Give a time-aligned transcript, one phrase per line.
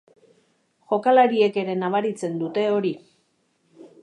[0.93, 2.99] Jokalariak ere nabaritzen dute hori.